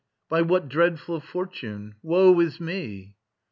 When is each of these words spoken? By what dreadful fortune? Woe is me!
By 0.29 0.41
what 0.41 0.67
dreadful 0.67 1.19
fortune? 1.19 1.93
Woe 2.01 2.39
is 2.39 2.59
me! 2.59 3.17